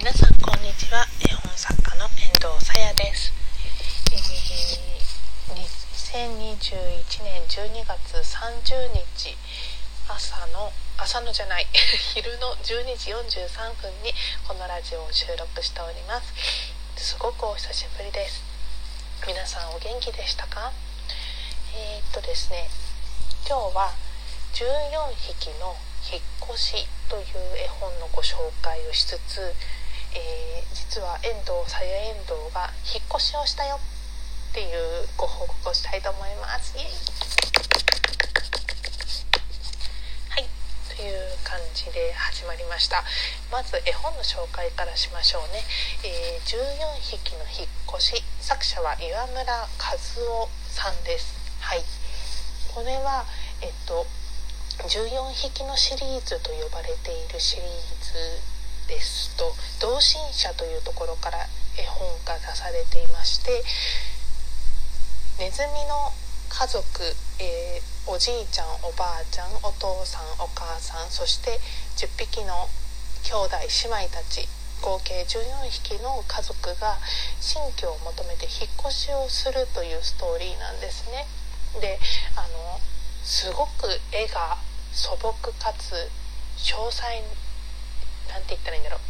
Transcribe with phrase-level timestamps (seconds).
[0.00, 1.04] 皆さんこんにちは。
[1.20, 3.34] 絵本作家の遠藤さやです、
[4.08, 5.60] えー、
[7.04, 9.36] 2021年12月30日
[10.08, 11.66] 朝の朝のじゃない
[12.16, 14.14] 昼の12時43分に
[14.48, 16.32] このラジオを収録しております。
[16.96, 18.40] すごくお久しぶりです。
[19.26, 20.72] 皆さんお元気でしたか？
[21.74, 22.70] えー、っとですね
[23.46, 23.92] 今日は
[24.54, 25.76] 14匹の
[26.10, 26.22] 引っ
[26.54, 29.54] 越しという絵本のご紹介をしつつ、
[30.14, 36.76] えー、実は遠藤さや遠藤が引っ越しをしたよっていうご報告をしたいと思います。
[36.76, 36.86] イエイ。
[40.30, 40.48] はい。
[40.96, 43.04] という感じで始まりました。
[43.52, 45.62] まず絵本の紹介からしましょうね、
[46.02, 51.38] えー、14匹の引っ越し作者は岩村和夫さんです。
[51.60, 51.84] はい。
[52.74, 53.24] これは
[53.62, 54.06] えっと
[54.88, 57.66] 14匹のシリーズと呼ばれているシリー
[58.02, 58.59] ズ
[58.90, 61.38] ですと同心者というところから
[61.78, 63.62] 絵本が出されていまして
[65.38, 66.10] ネズミの
[66.50, 66.82] 家族、
[67.38, 71.60] えー、おじいちゃんおばあちゃんお父さんお母さんそして
[71.96, 72.66] 10匹の
[73.22, 74.48] 兄弟姉妹たち
[74.82, 76.98] 合計14匹の家族が
[77.40, 81.26] 新居を求めて引っ越しをするというストーリーなんですね。
[81.80, 82.00] で
[82.34, 82.80] あの
[83.22, 84.58] すごく絵が
[84.92, 86.10] 素朴かつ
[86.58, 87.22] 詳細
[88.30, 89.00] なんて言ったらいいんだろう。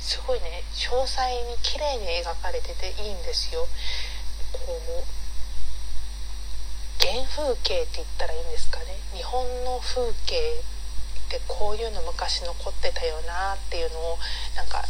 [0.00, 3.68] すごいね詳細に綺麗に描かれてていいんですよ。
[4.52, 5.04] こう
[7.04, 8.96] 原風景って言ったらいいんですかね。
[9.14, 14.18] 日本の風景ってこういうの昔残ってたよなっていうのを
[14.56, 14.84] なんか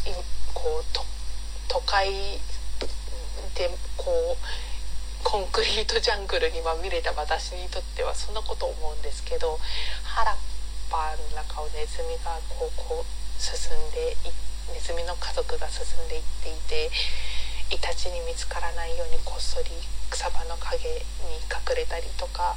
[0.55, 0.85] こう
[1.69, 2.41] 都会
[3.55, 9.59] でこうコンクリートジャングルにまみれた私にとってはそんなこと思うんですけど
[10.03, 10.37] 原っ
[10.91, 13.00] ぱの中をネズミがこうこう
[13.41, 14.33] 進んでい
[14.73, 16.91] ネズミの家族が進んでいっていて
[17.73, 19.71] イタチに見つからないようにこっそり
[20.11, 20.77] 草葉の陰
[21.25, 22.57] に隠れたりとか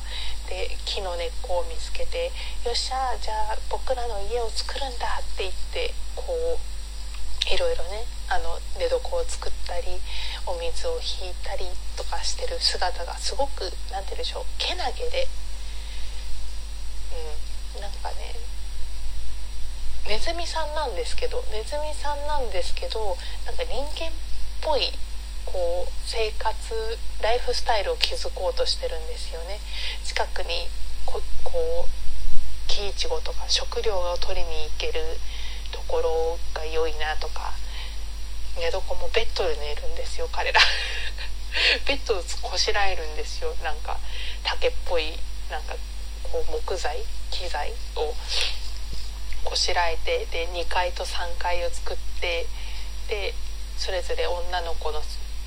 [0.49, 2.31] で木の根っこを見つけて
[2.65, 10.01] 「よっしゃじゃあ僕らの家を作るんだ」って言ってこういろいろねあの寝床を作ったり
[10.45, 11.65] お水を引いたり
[11.95, 15.27] とかしてる姿がすごく何て言うんでしょうけなげで
[17.75, 18.35] うんなんかね
[20.07, 23.15] ネズミさんなんですけどネズミさんなんですけど
[23.45, 24.13] なんか人間っ
[24.61, 24.91] ぽい
[25.45, 26.75] こう生活
[27.21, 29.59] ライフスタイルを築こうとしてるんですよね。
[30.03, 30.67] 近くに
[31.05, 34.99] ここう木いちごとか食料を取りに行ける
[35.71, 37.51] ところが良いなとか
[38.57, 40.59] 寝床もベッドで寝るんですよ彼ら。
[41.85, 43.55] ベッドをこしらえるんですよ。
[43.63, 43.99] なんか
[44.43, 45.17] 竹っぽい
[45.49, 45.75] なんか
[46.23, 46.97] こう木材
[47.31, 48.13] 機材を。
[49.43, 52.45] こしらえてで2階と3階を作って
[53.09, 53.33] で
[53.77, 55.01] それぞれ女の子の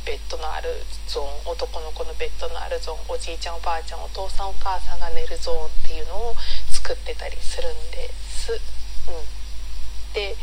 [0.07, 0.71] ベッドのある
[1.09, 6.35] ゾーン男の子のベッドのあるゾーンおじいちゃんおばあちゃんお父さんお母さんが寝るゾーンっていうのを
[6.71, 8.53] 作ってたりするんです。
[8.53, 8.63] うん。
[10.15, 10.37] で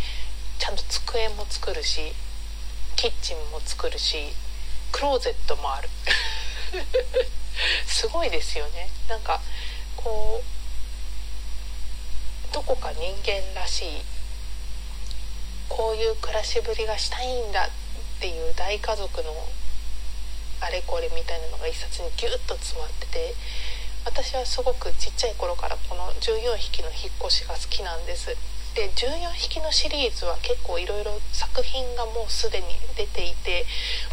[0.59, 2.11] ちゃんと机も作るし
[2.95, 4.33] キッチンも作るし
[4.91, 5.89] クローゼットもある。
[7.87, 8.89] すごいですよね。
[9.07, 9.39] なんか
[9.95, 10.62] こう
[12.53, 13.85] どこか人間らしい
[15.67, 19.33] こういう暮らしぶりがしたいんだっていう大家族の
[20.61, 23.33] あれこれみたいなのが一冊にギュッと詰まってて
[24.05, 28.35] 私はすごくちっちゃい頃からこの14匹の引っ越しが好きなんです。
[28.75, 32.65] で14匹のシリーズは結構いろいろ作品がもうすでに
[32.97, 33.65] 出ていて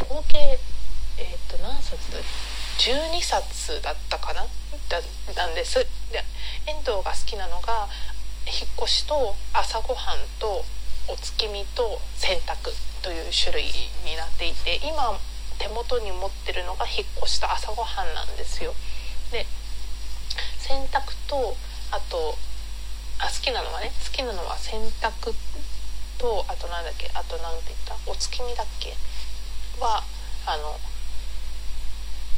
[0.08, 0.58] 合計
[1.18, 2.18] えっ、と何冊だ
[2.78, 4.46] 12冊だったかな？
[4.88, 5.00] だ
[5.36, 5.78] なんです。
[6.12, 6.24] で
[6.66, 7.88] 遠藤が好きなのが
[8.46, 10.64] 引っ越しと朝ごはんと
[11.08, 13.64] お月見と洗濯という種類
[14.04, 15.18] になっていて今
[15.58, 18.74] 手元に持ってるのが引っ越しと朝ごはんなんですよ。
[19.32, 19.46] で
[20.58, 21.56] 洗濯と
[21.90, 22.36] あと
[23.18, 25.34] あ好きなのはね好きなのは洗濯
[26.18, 27.96] とあとなんだっけあと何て言った？
[28.10, 28.94] お月見だっけ？
[29.80, 30.02] は
[30.46, 30.78] あの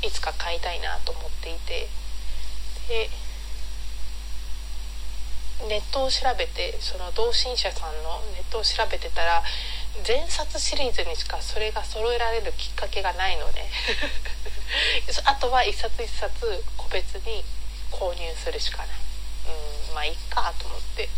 [0.03, 1.88] いつか買いたいなと思っていて。
[2.88, 3.09] で
[5.69, 9.43] ネットを調べてその同心者さんのネットを調べてたら
[10.05, 13.70] 全冊シリーズにしかそれが揃えられるきっかけがないのね。
[15.25, 17.44] あとは一冊一冊個別に
[17.91, 18.88] 購入するしかない。
[19.47, 21.09] うんまあいっかと思って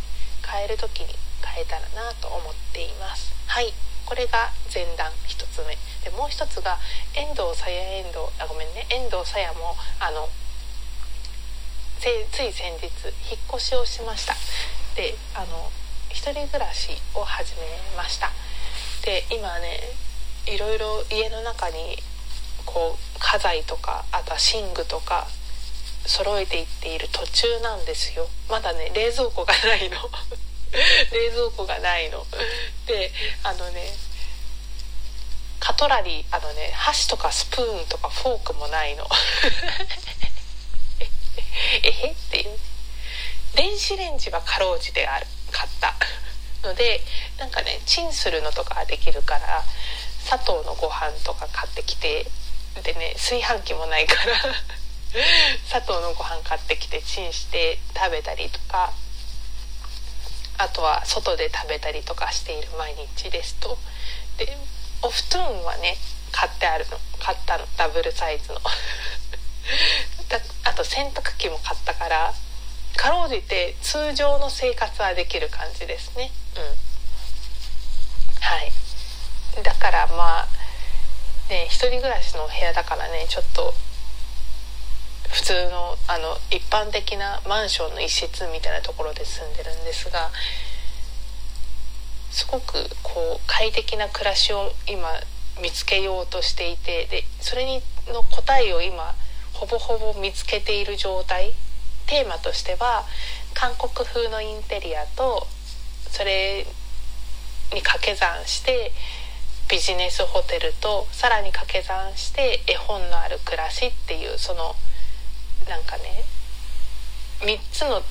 [0.42, 3.32] 買える時に買えたらなと思っています。
[3.46, 3.72] はい。
[4.04, 5.78] これが前段1つ目。
[6.02, 6.78] でもう一つが
[7.14, 8.86] 遠藤さや遠藤あごめんね。
[8.90, 10.28] 遠藤さやもあの
[12.04, 12.84] つい先日
[13.32, 14.34] 引っ越しをしました。
[14.94, 15.70] であの
[16.10, 17.60] 一人暮らしを始め
[17.96, 18.30] ました。
[19.06, 19.80] で今ね
[20.44, 21.96] いろいろ家の中に
[22.66, 25.26] こう家財とかあとは寝具とか
[26.04, 28.26] 揃えていっている途中なんですよ。
[28.50, 29.96] まだね冷蔵庫がないの。
[31.10, 32.26] 冷蔵庫がないの。
[32.86, 33.12] で
[33.44, 33.90] あのね
[35.58, 39.08] カトラリーあのね箸とかスプーンとかフォークもないの。
[41.84, 42.10] えへ？
[42.10, 42.58] っていう
[43.54, 45.26] 電子レンジはかろうじてある。
[45.52, 45.94] 買った。
[46.64, 47.00] ので
[47.38, 49.62] なんかねチンするのとかできるから
[50.24, 52.26] 砂糖のご飯とか買ってきて
[52.82, 54.54] でね炊飯器もないから
[55.68, 58.92] 砂糖のご飯買ってきてチンして食べたりとか
[60.56, 63.78] あとは外で食べたりとかしている毎日ですと。
[64.38, 64.56] で
[65.02, 65.98] お布団はね
[66.32, 66.98] 買ってあるの。
[67.20, 67.66] 買ったの。
[67.76, 68.60] ダブルサイズの。
[70.64, 72.32] あと洗濯機も買ったから
[72.96, 76.30] かろうじて通常の生活はできる感じですね。
[76.56, 76.62] うん。
[78.40, 78.72] はい。
[79.62, 80.48] だからまあ
[81.48, 83.74] ね一人暮らしの部屋だからねちょっと
[85.30, 90.30] 普通のあの一般的なマンションの一室みたいなところで住んでるんですが
[92.30, 92.72] すごく
[93.02, 95.08] こう快適な暮らしを今
[95.60, 97.82] 見つけようとしていてでそれに
[98.12, 99.14] の答えを今
[99.54, 101.52] ほぼほぼ見つけている状態。
[102.06, 103.04] テーマとしては
[103.54, 105.46] 韓国風のインテリアと
[106.10, 106.66] それ
[107.72, 108.92] に掛け算して
[109.68, 114.74] ビジネスホテルとさらに掛け算して絵本のある暮らしっていうその
[115.68, 116.24] なんかね
[117.40, 118.02] 3つの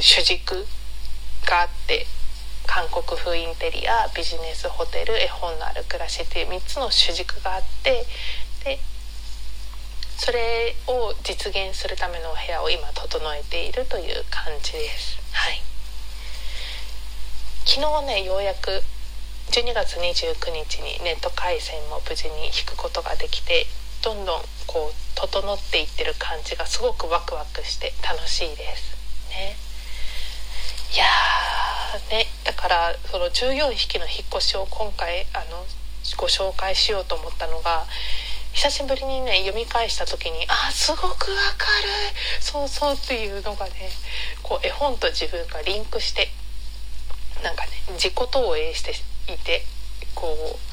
[0.00, 0.66] 主軸
[1.46, 2.06] があって
[2.66, 8.06] 韓国風インテリアビジネスホテル絵本のある暮らしっていう3つの主軸があって
[10.20, 15.18] それを実現するためのお部屋を今整えているという感じです。
[15.32, 15.62] はい、
[17.64, 18.82] 昨日ねようやく
[19.50, 23.64] 12月29日にネット回線も無事に引くことができて
[24.04, 28.92] どんどんこう整っていってる感じがすごくワクワクして楽しいです
[29.30, 29.56] ね。
[30.92, 31.06] いや
[32.10, 35.64] ねだからその14匹の引っ越しを今回あの
[36.18, 37.86] ご紹介しようと思ったのが
[38.52, 41.14] 久しぶりにね読み返した時にあすごくわ
[41.56, 41.88] かる
[42.40, 43.72] そうそうっていうのがね
[44.42, 46.28] こう絵本と自分がリンクして
[47.42, 48.90] なんかね自己投影して
[49.32, 49.62] いて
[50.14, 50.70] こう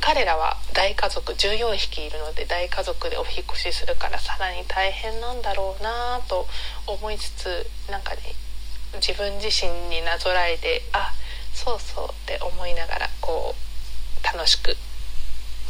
[0.00, 6.46] 彼らは大家族14匹いるので大家族でお引越しするからさらに大変なんだろうなと
[6.86, 8.20] 思いつつなんかね
[8.94, 11.12] 自分自身になぞらえてあ
[11.52, 14.76] そうそうって思いながらこう楽しく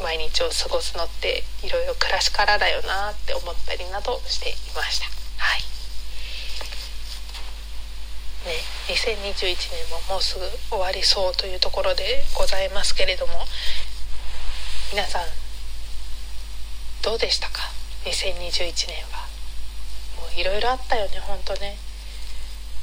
[0.02, 5.06] 毎日を過ごすのっていろいろ暮らしからだよなって思ったりなどしていました。
[5.38, 5.62] はい。
[8.46, 8.54] ね
[8.88, 13.32] 2021年ももうすぐ終わりそうというところでございますけれども
[14.92, 15.22] 皆さん
[17.02, 17.70] どうでしたか
[18.04, 19.28] ？2021年は。
[20.16, 21.76] もういろいろあったよねほんとね。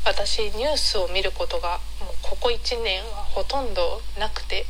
[0.05, 4.67] 私ニュースを見ることがもうここ1年はほとんどなくて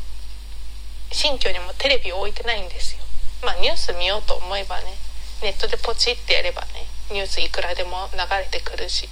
[1.12, 3.04] 新居にもテレビを置いてないんですよ。
[3.44, 4.94] まあニュース見ようと思えばね
[5.42, 9.08] ネットでポチってやればねニュースいくらでも流れてくるし。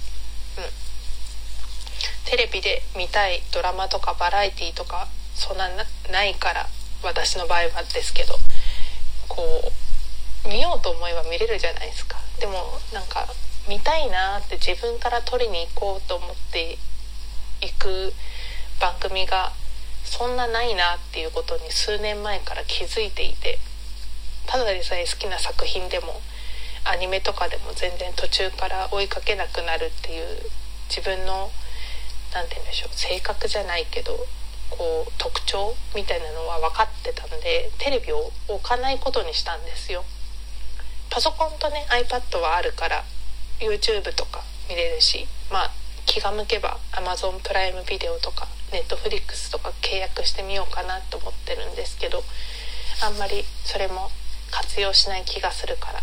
[0.58, 0.64] うん。
[2.24, 5.68] テレビで見たいドラマとかバラエティーとかそんな
[6.10, 6.66] ないから
[7.02, 8.34] 私の場合はですけど
[9.28, 9.42] こ
[10.44, 12.16] う見ようと思えば見れるじゃないですか。
[12.40, 13.26] でもなんか
[13.68, 16.78] 見たいなって自分から撮りに行こうと思って
[17.62, 18.12] いく
[18.80, 19.52] 番組が
[20.04, 23.58] そんなないなっていうことに数年前から気づいていて
[24.46, 26.20] ただでさえ好きな作品でも
[26.84, 30.26] アニメとかでも全然途中から追いかけなくなるっていう
[30.88, 31.50] 自分の
[32.34, 34.12] 何て言うんでしょう性格じゃないけど
[34.70, 40.04] こう特徴みたいなのは分かってたんでテレビを置かないことにしたんですよ。
[41.10, 43.04] パソコンとね iPad はあるから
[43.60, 45.70] YouTube とか見れるしまあ
[46.06, 52.24] 気が向けば Amazon プライムビデオとか Netflix とか契約してみようかなと思ってるんですけど
[53.02, 54.10] あんまりそれも
[54.50, 56.00] 活用しない気がするから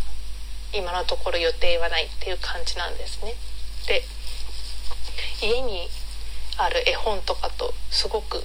[0.73, 3.35] 今のところ予定はないっていう感じなんですね。
[3.87, 4.03] で
[5.41, 5.89] 家に
[6.57, 8.43] ある絵本とかとすごく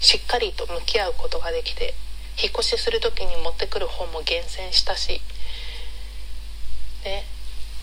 [0.00, 1.94] しっかりと向き合うことができて
[2.42, 5.20] 引っ越しする時に持ってくる本も厳選したし
[7.04, 7.24] ね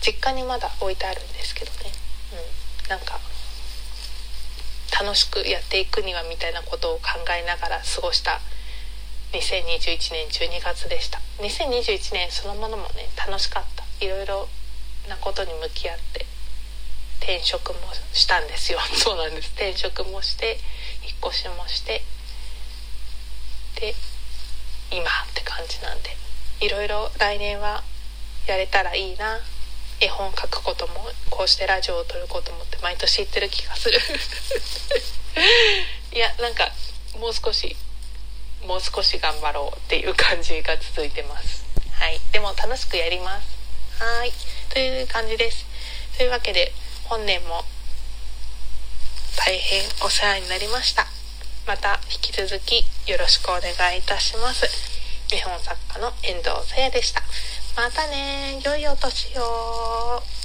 [0.00, 1.92] 実家にまだ置いてあるんですけどね、
[2.84, 3.20] うん、なんか
[5.00, 8.40] 楽しくやっていくにはみたいなことを考えながら過ごした
[9.32, 11.20] 2021年12月でした。
[11.38, 13.84] 2021年そのものもね楽しかった。
[14.04, 14.48] いろいろ
[15.08, 16.26] なことに向き合って
[17.20, 17.78] 転職も
[18.12, 18.80] したんですよ。
[18.96, 19.50] そうなんです。
[19.50, 20.58] 転職もして
[21.02, 22.02] 引っ越しもして
[23.76, 23.94] で
[24.90, 26.16] 今って感じなんで。
[26.60, 27.84] いろいろ来年は
[28.48, 29.38] やれたらいいな。
[30.00, 30.94] 絵本書くことも
[31.30, 33.98] こうしてラジオを撮ることもって毎年言ってる気がする。
[36.12, 36.70] いやなんか
[37.18, 37.76] もう少し
[38.64, 41.64] もう少し頑張ろうっていう感じが続いてます。
[41.92, 42.20] はい。
[42.32, 44.02] でも楽しくやります。
[44.02, 44.32] はい。
[44.70, 45.66] という感じです。
[46.16, 46.72] というわけで
[47.04, 47.64] 本年も
[49.36, 51.06] 大変お世話になりました。
[51.66, 54.98] また引き続きよろしくお願いいたします。
[55.30, 57.22] 絵本作家の遠藤さやでした
[57.76, 58.60] またね。
[58.64, 60.37] 良いお年を。